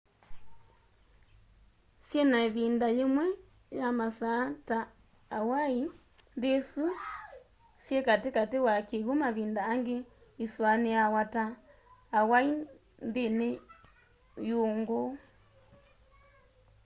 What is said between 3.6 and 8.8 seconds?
ya masaa ta hawaii nthi isu syi kati kati wa